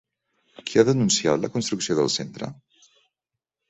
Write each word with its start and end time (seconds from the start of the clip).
Qui 0.69 0.81
ha 0.81 0.85
denunciat 0.87 1.43
la 1.45 1.53
construcció 1.59 2.01
del 2.01 2.13
centre? 2.19 2.53